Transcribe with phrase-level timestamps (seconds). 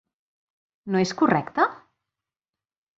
[0.95, 1.69] No és correcte?